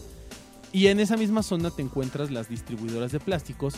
[0.72, 3.74] Y en esa misma zona te encuentras las distribuidoras de plásticos,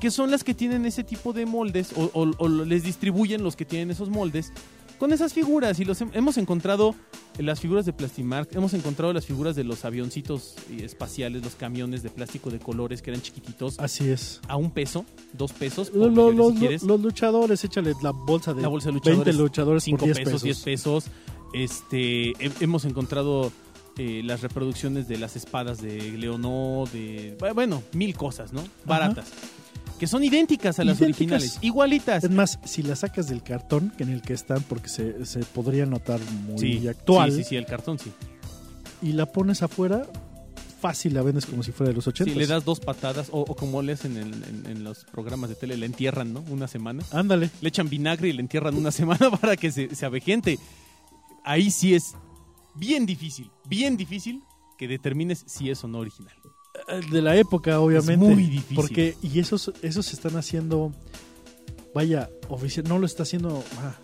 [0.00, 3.56] que son las que tienen ese tipo de moldes, o, o- o les distribuyen los
[3.56, 4.52] que tienen esos moldes,
[4.98, 5.78] con esas figuras.
[5.80, 6.94] Y los hem- hemos encontrado
[7.38, 12.08] las figuras de Plastimark, hemos encontrado las figuras de los avioncitos espaciales, los camiones de
[12.10, 14.40] plástico de colores que eran chiquititos, Así es.
[14.48, 15.04] a un peso,
[15.34, 16.82] dos pesos, Lo- lo- los, si quieres.
[16.82, 20.18] los luchadores, échale la bolsa de, La bolsa de 20 luchadores, luchadores 5 por 10
[20.18, 20.42] pesos, pesos.
[20.42, 21.04] 10 pesos.
[21.52, 23.52] Este, he- hemos encontrado
[23.98, 28.62] eh, las reproducciones de las espadas de Leonó, de bueno, mil cosas, ¿no?
[28.84, 29.26] Baratas.
[29.98, 31.42] Que son idénticas a las Idénticas.
[31.42, 32.24] originales, igualitas.
[32.24, 35.40] Es más, si la sacas del cartón que en el que están, porque se, se
[35.40, 38.12] podría notar muy Sí, actual, Sí, sí, sí, el cartón sí.
[39.00, 40.06] y la pones afuera,
[40.80, 42.30] fácil la vendes como si fuera de los 80.
[42.30, 45.48] Sí, le das dos patadas, o, o como le hacen en, en- en los programas
[45.48, 46.40] de tele, le entierran, ¿no?
[46.50, 47.02] Una semana.
[47.10, 47.48] Ándale.
[47.62, 50.58] Le echan vinagre y le entierran una semana para que se, se avejente.
[51.42, 52.12] Ahí sí es
[52.74, 54.42] bien difícil, bien difícil
[54.76, 56.34] que determines si es o no original.
[57.10, 58.16] De la época, obviamente.
[58.16, 58.76] muy difícil.
[58.76, 60.92] Porque, y esos, esos se están haciendo,
[61.94, 63.96] vaya, oficial, no lo está haciendo, ah,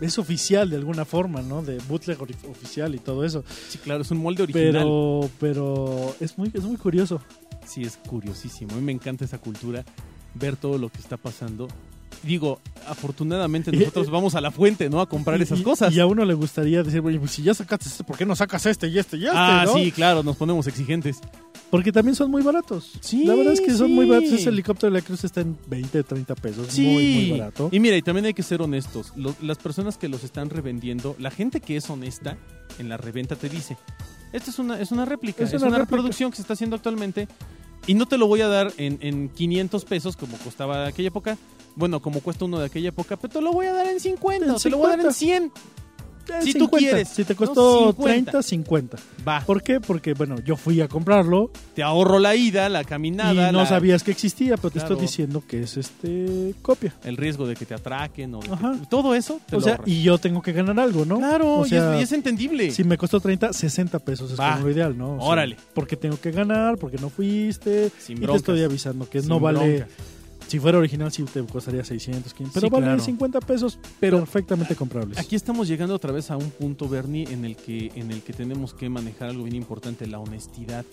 [0.00, 1.62] es oficial de alguna forma, ¿no?
[1.62, 3.44] De bootleg oficial y todo eso.
[3.68, 4.72] Sí, claro, es un molde original.
[4.72, 7.20] Pero, pero es muy, es muy curioso.
[7.66, 8.72] Sí, es curiosísimo.
[8.72, 9.84] A mí me encanta esa cultura,
[10.34, 11.68] ver todo lo que está pasando.
[12.22, 15.00] Digo, afortunadamente nosotros vamos a la fuente, ¿no?
[15.00, 15.92] A comprar Y- esas cosas.
[15.94, 18.34] Y a uno le gustaría decir, oye, pues si ya sacaste este, ¿por qué no
[18.36, 19.36] sacas este y este y este?
[19.36, 19.74] ah, ¿no?
[19.74, 21.20] sí, claro, nos ponemos exigentes.
[21.70, 22.92] Porque también son muy baratos.
[23.02, 24.32] Sí, La verdad es que son muy baratos.
[24.32, 26.66] Ese helicóptero de la cruz está en 20, 30 pesos.
[26.70, 26.82] Sí.
[26.86, 27.68] Muy, muy barato.
[27.70, 29.12] Y mira, y también hay que ser honestos.
[29.16, 32.38] Lo- las personas que los están revendiendo, la gente que es honesta
[32.78, 33.76] en la reventa te dice,
[34.32, 35.96] esta es una, es una réplica, Es es, una una, réplica.
[35.96, 37.28] reproducción que se está haciendo actualmente
[37.86, 41.36] y no te lo voy a dar en, en 500 pesos como costaba aquella época.
[41.78, 44.44] Bueno, como cuesta uno de aquella época, pero te lo voy a dar en 50,
[44.44, 45.14] En o te lo voy a dar en 50.
[45.14, 45.78] 100.
[46.30, 47.08] Eh, si tú quieres.
[47.08, 48.02] Si te No, costó 50.
[48.32, 48.96] 30, 50.
[49.26, 49.80] Va, ¿Por qué?
[49.80, 53.66] Porque, bueno, yo fui a comprarlo te ahorro la ida, la caminada, y no la-
[53.66, 56.94] sabías que existía, pero te estoy diciendo que es este copia.
[57.04, 58.50] el riesgo de que te atraquen o que-
[58.90, 59.88] todo eso te o lo sea, ahorras.
[59.88, 61.16] y yo tengo que ganar algo, ¿no?
[61.16, 62.72] Claro, o y es- y, es, entendible.
[62.72, 64.52] Si me costó 30, 60 pesos es Va.
[64.52, 65.14] como lo ideal, ¿no?
[65.14, 65.56] O sea, Órale.
[65.72, 67.90] porque tengo que ganar, porque no fuiste.
[67.98, 69.78] Sin y te estoy avisando que Sin no vale.
[69.78, 69.88] broncas.
[70.48, 72.54] Si fuera original, sí te costaría 600, 500.
[72.54, 73.02] Pero Sí, vale claro.
[73.02, 75.18] 50 pesos, Pero perfectamente comprables.
[75.18, 78.32] Aquí estamos llegando otra vez a un punto, Bernie, en el que, en el que
[78.32, 80.84] tenemos que manejar algo bien importante, la honestidad.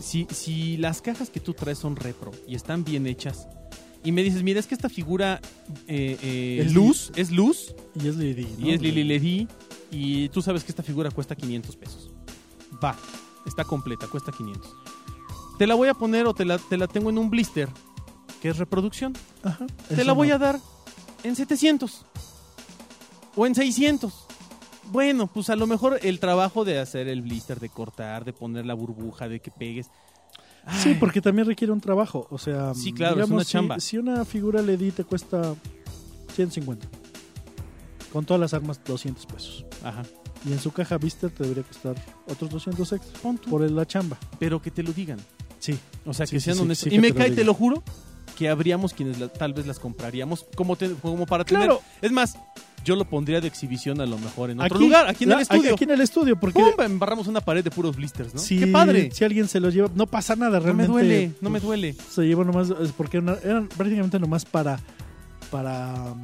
[0.00, 3.48] Si, si las cajas que tú traes son repro y están bien hechas,
[4.04, 5.40] y me dices, mira, es que esta figura
[5.88, 8.46] eh, eh, Es luz, es luz, Y es Lili.
[8.58, 8.66] ¿no?
[8.68, 9.48] y es Lili Ledi,
[9.90, 12.10] y tú sabes que esta figura cuesta 500 pesos.
[12.84, 12.94] Va,
[13.46, 14.70] está completa, cuesta 500.
[15.58, 17.68] Te la voy a poner o te la, te la tengo en un blister,
[18.40, 19.14] que es reproducción.
[19.42, 20.34] Ajá, Te la voy no.
[20.34, 20.60] a dar
[21.24, 22.04] en 700
[23.34, 24.12] o en 600.
[24.92, 28.66] Bueno, pues a lo mejor el trabajo de hacer el blister, de cortar, de poner
[28.66, 29.88] la burbuja, de que pegues.
[30.82, 32.26] Sí, porque también requiere un trabajo.
[32.30, 33.80] O sea, Sí, claro, es una si- chamba.
[33.80, 35.54] Si, una figura LED te cuesta
[36.34, 36.88] 150,
[38.12, 39.64] con todas las armas 200 pesos.
[39.84, 40.02] Ajá.
[40.44, 41.96] Y en su caja Vista te debería costar
[42.28, 44.16] otros 200 extra por la chamba.
[44.38, 45.18] pero que te lo digan.
[45.58, 45.76] Sí.
[46.04, 46.92] O sea, Sí, que sean sí, honestos.
[46.92, 47.82] y me cae, te lo juro,
[48.36, 51.70] que habríamos quienes la- tal vez las compraríamos como, te- como para tener.
[52.02, 52.36] Es más,
[52.84, 55.36] yo lo pondría de exhibición a lo mejor en otro Aquí- lugar, aquí en la-
[55.36, 55.74] el estudio.
[55.74, 56.72] Aquí en el estudio, porque ¡Pum!
[56.84, 58.40] Embarramos una pared de puros blisters, ¿no?
[58.46, 59.10] ¡Qué padre!
[59.12, 60.92] si alguien se los lleva, no pasa nada No me realmente.
[60.92, 61.94] duele, no me duele.
[61.94, 64.78] Se lleva nomás, porque una- eran prácticamente nomás para,
[65.50, 66.14] para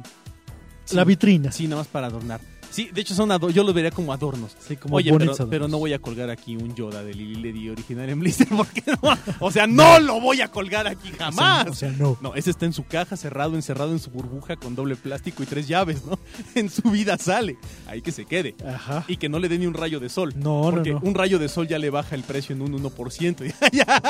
[0.85, 0.95] Sí.
[0.95, 1.51] la vitrina.
[1.51, 2.39] Sí, nada más para adornar.
[2.73, 4.57] Sí, de hecho son yo los vería como adornos.
[4.67, 5.47] Sí, como Oye, pero, adornos.
[5.47, 8.81] pero no voy a colgar aquí un Yoda de Lili Ledy original en blister porque
[8.87, 11.67] no, o sea, no lo voy a colgar aquí O sea, jamás.
[11.67, 12.17] O sea, no.
[12.19, 15.45] no, ese está en su caja, cerrado, encerrado en su burbuja con doble plástico y
[15.45, 16.17] tres llaves, ¿no?
[16.55, 17.57] En su vida sale.
[17.85, 18.55] Ahí que se quede.
[18.67, 19.05] Ajá.
[19.07, 20.33] Y que no le dé ni un rayo de sol.
[20.35, 20.99] No, no, porque no.
[21.03, 23.53] un rayo de sol ya le baja el precio en un 1%.
[23.73, 24.01] Ya,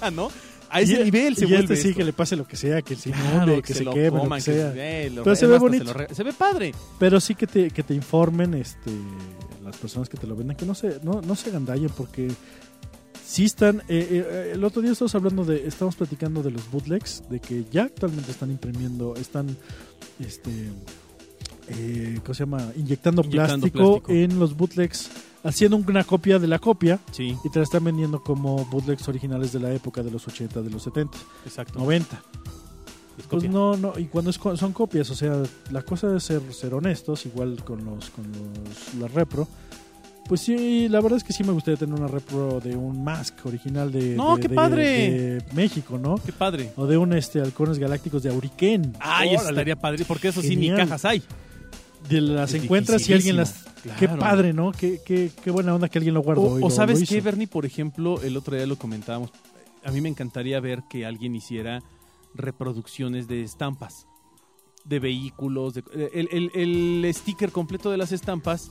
[0.00, 0.30] ya, ¿No?
[0.72, 1.98] A ese Y- nivel se y vuelve este sí esto.
[1.98, 4.28] que le pase lo que sea, que se Claro, inunde, que, se, lo queme, lo
[4.30, 4.72] que sea.
[4.72, 5.84] se- eh, lo- Pero se ve bonito.
[5.84, 6.74] se lo re- se ve padre.
[6.98, 8.90] Pero sí que te, que te informen este,
[9.62, 12.28] las personas que te lo venden, que no se, no, no se agandallen porque
[13.24, 13.80] sí están...
[13.88, 17.64] eh, eh, el otro día estamos hablando de, estamos platicando de los bootlegs, de que
[17.70, 19.54] ya actualmente están imprimiendo, están,
[20.20, 20.50] este,
[21.68, 22.72] eh, ¿cómo se llama?
[22.76, 24.12] Inyectando, Inyectando plástico, plástico.
[24.12, 25.10] en los bootlegs,
[25.44, 29.52] haciendo una copia de la copia Sí, y te la están vendiendo como bootlegs originales
[29.52, 31.78] de la época de los 80, de los 70, exacto.
[31.78, 32.22] 90.
[33.18, 36.40] Es Pues no, no, y cuando es son copias, o sea, la cosa es ser,
[36.52, 39.46] ser honestos, igual con los con los la repro.
[40.28, 43.44] Pues sí, la verdad es que sí me gustaría tener una repro de un Mask
[43.44, 44.84] original de, No, de- qué de- padre.
[45.10, 46.14] de México, ¿no?
[46.24, 46.72] Qué padre.
[46.76, 48.96] O de un este Halcones Galácticos de Auriken.
[49.00, 51.22] Ay, eso estaría padre, porque eso sí ni cajas hay.
[52.08, 53.64] De las Es encuentras y alguien las...
[53.98, 54.70] Qué padre, ¿no?
[54.72, 56.42] Qué, qué, qué buena onda que alguien lo guardó.
[56.42, 57.20] O, y o lo- sabes lo qué.
[57.20, 59.30] Bernie, por ejemplo, el otro día lo comentábamos.
[59.84, 61.82] A mí me encantaría ver que alguien hiciera
[62.34, 64.06] reproducciones de estampas,
[64.84, 65.82] de vehículos, de-
[66.14, 66.50] el, el-
[67.04, 68.70] el sticker completo de las estampas,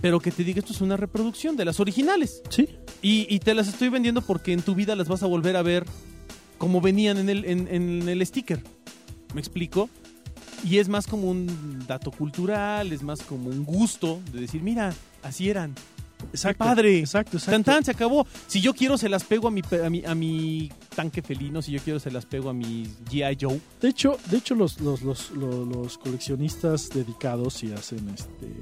[0.00, 2.42] pero que te diga esto es una reproducción de las originales.
[2.48, 2.68] Sí,
[3.02, 5.62] Y, y te las estoy vendiendo porque en tu vida las vas a volver a
[5.62, 5.84] ver
[6.58, 8.62] como venían en el, en, en el sticker.
[9.34, 9.88] ¿Me explico?
[10.64, 14.92] Y es más como un dato cultural, es más como un gusto de decir, mira,
[15.22, 15.74] así eran.
[16.32, 16.58] exacto.
[16.64, 16.98] padre!
[16.98, 17.50] Exacto, exacto.
[17.52, 18.26] Tan tan, se acabó.
[18.46, 21.72] Si yo quiero se las pego a mi, a mi, a mi tanque felino, si
[21.72, 23.38] yo quiero se las pego a mi G.I.
[23.40, 23.58] Joe.
[23.80, 28.54] De hecho, de hecho los, los, los, los, los coleccionistas dedicados y hacen este.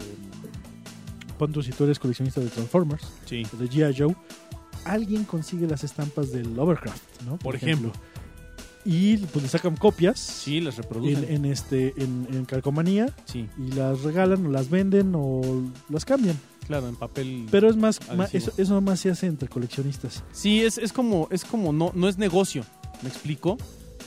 [1.36, 3.44] Pon tú si tú eres coleccionista de Transformers, Sí.
[3.58, 3.94] de G.I.
[3.96, 4.14] Joe,
[4.84, 7.38] alguien consigue las estampas del Overcraft, ¿no?
[7.38, 7.92] Por ejemplo.
[8.90, 11.24] Y pues le sacan copias Sí, las reproducen.
[11.24, 15.42] en, en este en, en calcomanía Sí, y las regalan o las venden o
[15.90, 16.38] las cambian.
[16.66, 17.46] claro, en papel.
[17.50, 20.24] Pero es más, ma- eso, eso más se hace entre coleccionistas.
[20.32, 22.64] Sí, es, es como, es como no, no es negocio.
[23.02, 23.58] ¿Me explico?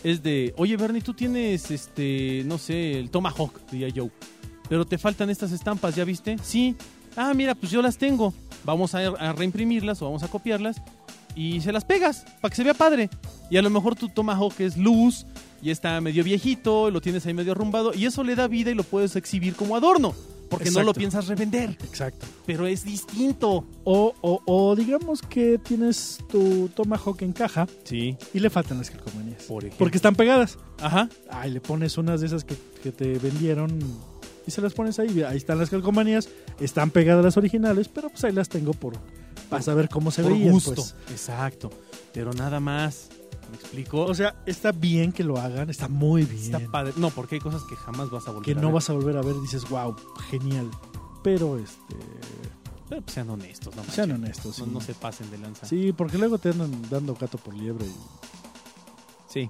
[0.04, 4.00] Es de, oye Bernie, tú tienes este, no sé, el Tomahawk de G.I.
[4.00, 4.10] Joe.
[4.67, 6.38] pero te faltan estas estampas, ¿ya viste?
[6.41, 6.76] Sí.
[7.15, 8.34] Ah, mira, pues yo las tengo.
[8.63, 10.82] Vamos a, a reimprimirlas o vamos a copiarlas
[11.36, 13.10] y se las pegas para que se vea padre.
[13.50, 15.26] Y a lo mejor tu Tomahawk es luz
[15.62, 18.76] y está medio viejito, lo tienes ahí medio arrumbado y eso le da vida y
[18.76, 20.13] lo puedes exhibir como adorno.
[20.50, 21.78] Porque no lo piensas revender.
[21.82, 22.26] Exacto.
[22.46, 23.65] Pero es distinto.
[23.86, 28.89] O, o, o digamos que tienes tu Tomahawk en caja Sí, y le faltan las
[28.89, 29.44] calcomanías.
[29.44, 29.78] por ejemplo.
[29.80, 30.58] Porque están pegadas.
[30.82, 31.08] Ajá.
[31.30, 33.80] Ay, le pones unas de esas que, que te vendieron
[34.46, 35.24] y se las pones ahí.
[35.24, 36.28] Ahí están las calcomanías,
[36.60, 38.96] están pegadas las originales, pero pues ahí las tengo por
[39.52, 40.52] para saber cómo se por veían.
[40.54, 40.74] gusto.
[40.74, 40.96] pues.
[41.12, 41.70] Exacto.
[42.14, 43.10] Pero nada más.
[43.52, 44.04] ¿Me explico?
[44.06, 46.56] O sea, está bien que lo hagan, está muy bien.
[46.56, 46.94] Está padre.
[46.96, 48.74] No, porque hay cosas que jamás vas a volver que a no ver.
[48.76, 49.94] vas a volver a ver, dices, wow,
[50.30, 50.72] genial.
[51.22, 51.96] Pero este
[52.90, 54.58] Pero pues sean honestos, no sean honestos.
[54.60, 54.72] No, sí.
[54.74, 55.66] no se pasen de lanza.
[55.68, 57.86] Sí, porque luego te andan dando gato por liebre.
[59.28, 59.50] Sí.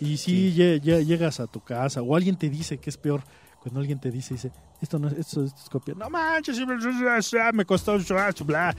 [0.00, 2.96] Y, y sí, lle- lle- llegas a tu casa o alguien te dice que es
[2.96, 3.22] peor.
[3.60, 5.94] Cuando alguien te dice, dice, esto no es, esto, esto es copia.
[5.94, 6.58] No manches,
[7.52, 7.98] me costó,
[8.44, 8.74] bla.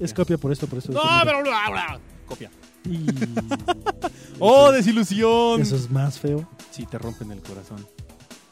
[0.00, 0.92] Es copia por esto, por esto.
[0.92, 2.00] No, esto, pero bla, bla.
[2.26, 2.50] Copia.
[2.84, 3.06] Y...
[4.38, 5.60] ¡Oh, desilusión!
[5.62, 6.48] Eso es más feo.
[6.70, 7.84] Sí, te rompen el corazón.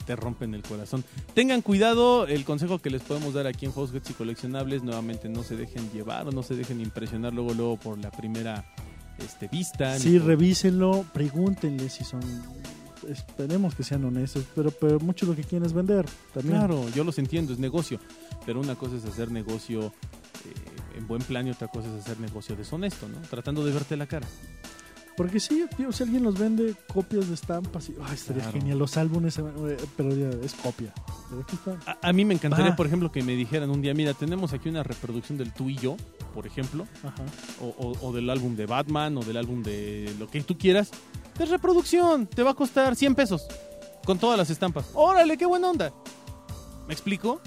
[0.06, 1.04] Te rompen el corazón.
[1.34, 5.28] Tengan cuidado, el consejo que les podemos dar aquí en Juegos Gets y Coleccionables, nuevamente
[5.28, 8.64] no se dejen llevar o no se dejen impresionar luego luego por la primera
[9.18, 9.98] este, vista.
[9.98, 12.20] Sí, por- revísenlo, pregúntenle si son...
[13.08, 16.58] Esperemos que sean honestos, pero, pero mucho lo que quieren es vender también.
[16.58, 17.98] Claro, yo los entiendo, es negocio.
[18.44, 19.86] Pero una cosa es hacer negocio
[20.44, 23.20] eh, en buen plan y otra cosa es hacer negocio deshonesto, ¿no?
[23.28, 24.26] Tratando de verte la cara.
[25.16, 28.58] Porque sí, tío, si alguien nos vende copias de estampas, y, ay, estaría Claro.
[28.58, 28.78] genial.
[28.78, 29.42] Los álbumes, eh,
[29.96, 30.92] pero ya es copia.
[31.30, 31.78] Pero aquí está.
[32.02, 32.76] A, a mí me encantaría, Ah.
[32.76, 35.76] por ejemplo, que me dijeran un día, mira, tenemos aquí una reproducción del tú y
[35.76, 35.96] yo,
[36.34, 37.22] por ejemplo, Ajá.
[37.62, 40.90] o, o- o del álbum de Batman, o del álbum de lo que tú quieras,
[41.38, 43.46] de reproducción, te va a costar 100 pesos,
[44.04, 44.86] con todas las estampas.
[44.92, 45.92] Órale, qué buena onda.
[46.86, 47.40] ¿Me explico?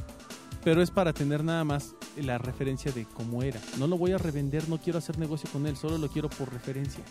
[0.63, 3.61] Pero es para tener nada más la referencia de cómo era.
[3.77, 6.51] No lo voy a revender, no quiero hacer negocio con él, solo lo quiero por
[6.51, 7.03] referencia.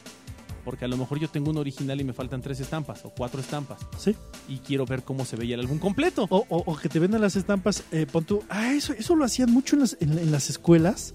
[0.65, 3.41] Porque a lo mejor yo tengo un original y me faltan tres estampas o cuatro
[3.41, 3.81] estampas.
[3.99, 4.15] Sí.
[4.49, 6.27] Y quiero ver cómo se veía el álbum completo.
[6.31, 9.25] O, o- o que te venden las estampas, eh, pon tú, ah, eso, eso lo
[9.25, 11.15] hacían mucho en las, en, en las escuelas.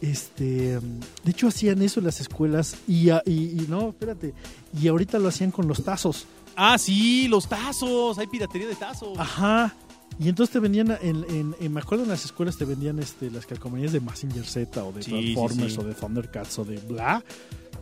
[0.00, 4.32] Este, de hecho hacían eso en las escuelas y, a- y, y no, espérate,
[4.80, 6.26] y ahorita lo hacían con los tazos.
[6.54, 8.18] Ah, sí, los tazos.
[8.18, 9.18] Hay piratería de tazos.
[9.18, 9.74] Ajá.
[10.20, 13.30] Y entonces te vendían, en, en- en- me acuerdo en las escuelas te vendían este,
[13.30, 15.84] las calcomanías de Massinger Z o de Sí, Transformers sí, sí.
[15.84, 17.24] o de Thundercats o de bla,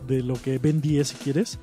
[0.07, 1.59] de lo que 10 si quieres.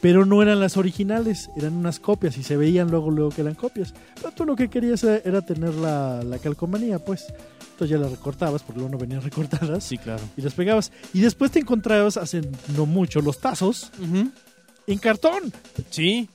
[0.00, 3.54] Pero no eran las originales, eran unas copias y se veían luego luego que eran
[3.54, 3.92] copias.
[4.14, 7.26] Pero tú lo que querías era, tener la, la calcomanía, pues.
[7.72, 10.22] Entonces ya las recortabas, porque luego no venían recortadas, Sí, claro.
[10.38, 10.90] y las pegabas.
[11.12, 12.40] Y después te encontrabas, hace
[12.74, 13.90] no mucho, los tazos
[14.86, 15.52] en cartón.
[15.90, 16.28] Sí,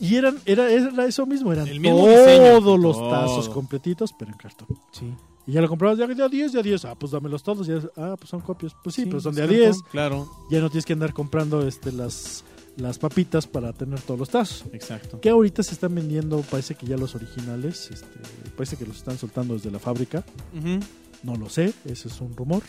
[0.00, 2.76] Y eran, era, era eso mismo, eran El mismo todos diseño.
[2.76, 4.66] los tazos completitos, pero en cartón.
[4.92, 5.06] sí.
[5.46, 6.84] Y ya lo comprabas de a 10, de a 10.
[6.84, 7.66] Ah, pues dámelos todos.
[7.66, 8.72] Ya, ah, pues son copias.
[8.84, 9.76] Pues sí, pero son de a cartón, 10.
[9.90, 12.44] Claro, Ya no tienes que andar comprando este, las,
[12.76, 14.64] las papitas para tener todos los tazos.
[14.72, 15.20] exacto.
[15.20, 18.06] Que ahorita se están vendiendo, parece que ya los originales, este,
[18.56, 20.24] parece que los están soltando desde la fábrica.
[21.24, 22.62] No lo sé, ese es un rumor.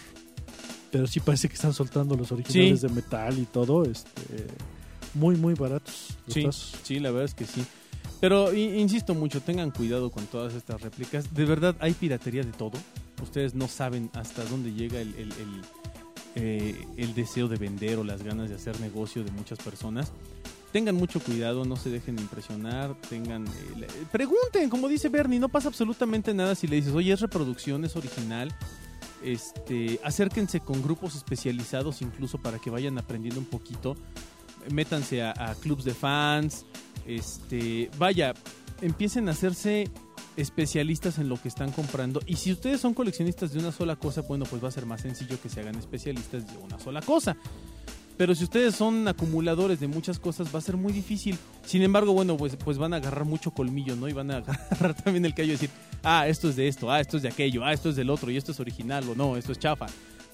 [0.91, 2.87] Pero sí parece que están soltando los originales Sí.
[2.87, 3.83] de metal y todo.
[3.83, 4.45] Este,
[5.15, 6.09] muy, muy baratos.
[6.27, 6.75] Los Sí, tazos.
[6.83, 7.63] sí, la verdad es que sí.
[8.23, 11.33] Pero insisto mucho, tengan cuidado con todas estas réplicas.
[11.33, 12.79] De verdad, hay piratería de todo.
[13.21, 15.61] Ustedes no saben hasta dónde llega el, el- el,
[16.35, 20.13] eh, el deseo de vender o las ganas de hacer negocio de muchas personas.
[20.71, 25.67] Tengan mucho cuidado, no se dejen impresionar, tengan eh, pregunten, como dice Bernie, no pasa
[25.67, 28.55] absolutamente nada si le dices, oye, es reproducción, es original.
[29.21, 33.97] Este, acérquense con grupos especializados incluso para que vayan aprendiendo un poquito.
[34.71, 36.65] Métanse a, clubs de fans,
[37.05, 38.33] este, vaya,
[38.81, 39.89] empiecen a hacerse
[40.37, 42.21] especialistas en lo que están comprando.
[42.25, 45.01] Y si ustedes son coleccionistas de una sola cosa, bueno, pues va a ser más
[45.01, 47.37] sencillo que se hagan especialistas de una sola cosa.
[48.17, 51.37] Pero si ustedes son acumuladores de muchas cosas, va a ser muy difícil.
[51.65, 54.07] Sin embargo, bueno, pues, pues van a agarrar mucho colmillo, ¿no?
[54.07, 54.37] Y van a
[54.71, 55.71] agarrar también el callo y decir,
[56.03, 58.29] ah, esto es de esto, ah, esto es de aquello, ah, esto es del otro,
[58.29, 59.87] y esto es original, o no, esto es chafa.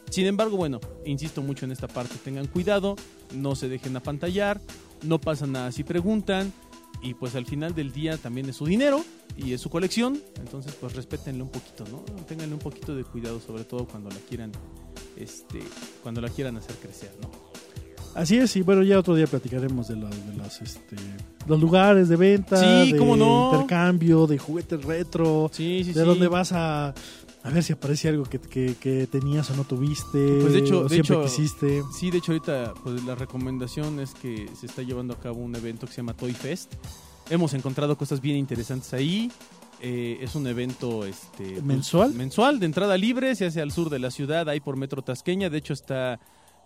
[0.09, 2.95] Sin embargo, bueno, insisto mucho en esta parte, tengan cuidado,
[3.35, 4.59] no se dejen apantallar,
[5.03, 6.51] no pasa nada si preguntan,
[7.01, 9.03] y pues al final del día también es su dinero
[9.37, 11.99] y es su colección, entonces pues respétenle un poquito, ¿no?
[12.25, 14.51] Ténganle un poquito de cuidado, sobre todo cuando la quieran,
[15.15, 15.59] este,
[16.03, 17.29] cuando la quieran hacer crecer, ¿no?
[18.15, 20.95] Así es, y bueno, ya otro día platicaremos de, la- de las, este,
[21.47, 23.45] los lugares de venta, Sí, de cómo no.
[23.53, 26.05] intercambio, de juguetes retro, Sí, sí, de sí.
[26.05, 26.93] dónde vas a,
[27.43, 30.83] a ver si aparece algo que, que- que tenías o no tuviste, Pues de hecho-
[30.83, 31.81] de siempre hecho- quisiste.
[31.97, 35.55] Sí, de hecho ahorita pues la recomendación es que se está llevando a cabo un
[35.55, 36.73] evento que se llama Toy Fest.
[37.29, 39.31] Hemos encontrado cosas bien interesantes ahí.
[39.81, 42.13] Eh, es un evento este, pues, ¿Mensual?
[42.13, 45.49] mensual de entrada libre, se hace al sur de la ciudad, ahí por Metro Tasqueña.
[45.49, 46.19] De hecho, está.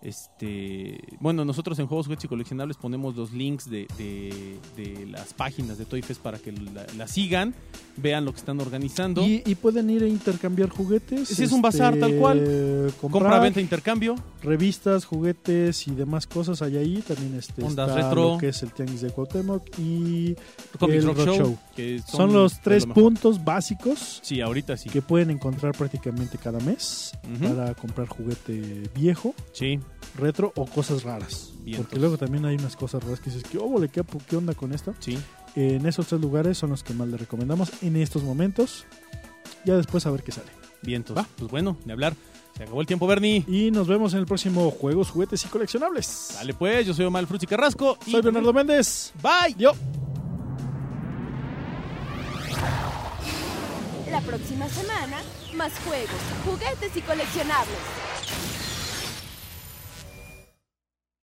[0.03, 5.33] Este, bueno, nosotros en Juegos, Juguetes y Coleccionables ponemos los links de, de- de las
[5.33, 7.55] páginas de Toy Fest para que la, la sigan,
[7.97, 9.25] vean lo que están organizando.
[9.25, 11.29] Y, y pueden ir a intercambiar juguetes.
[11.29, 12.39] Sí, es un bazar, tal cual.
[12.99, 14.15] Comprar Compra, venta, intercambio.
[14.41, 17.03] revistas, juguetes y demás cosas hay ahí.
[17.07, 18.33] También este, Ondas está retro.
[18.33, 20.35] lo que es el Tianguis de Cuauhtémoc y
[20.79, 21.35] Comic el Rock, Rock Show.
[21.37, 21.57] Show.
[21.75, 24.89] que son, los tres lo puntos básicos Sí, ahorita sí.
[24.89, 29.79] que pueden encontrar prácticamente cada mes para comprar juguete viejo, Sí,
[30.17, 31.51] retro o cosas raras.
[31.63, 31.85] Vientos.
[31.85, 34.73] Porque luego también hay unas cosas raras que dices, ¿qué, óvole, qué, qué onda con
[34.73, 34.93] esto?
[34.99, 35.17] sí.
[35.55, 38.85] En esos tres lugares son los que más les recomendamos en estos momentos.
[39.65, 40.47] Ya después a ver qué sale.
[40.81, 41.15] Vientos.
[41.15, 41.27] Va.
[41.37, 42.15] Pues bueno, de hablar.
[42.57, 43.43] Se acabó el tiempo, Bernie.
[43.47, 46.31] Y nos vemos en el próximo Juegos, Juguetes y Coleccionables.
[46.33, 47.99] Dale pues, yo soy Omar Frutti Carrasco.
[48.07, 49.13] y- Soy Bernardo Méndez.
[49.21, 49.53] Bye.
[49.55, 49.73] Yo.
[54.09, 55.17] La próxima semana,
[55.55, 56.09] más juegos,
[56.45, 57.77] juguetes y coleccionables.